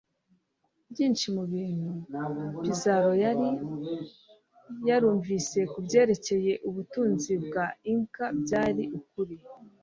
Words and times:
byinshi 0.91 1.25
mubintu 1.35 1.91
pizzaro 2.61 3.11
yari 3.23 3.47
yarumvise 4.87 5.59
kubyerekeye 5.71 6.53
ubutunzi 6.67 7.31
bwa 7.45 7.65
inca 7.91 8.25
byari 8.41 8.83
ukuri 8.99 9.37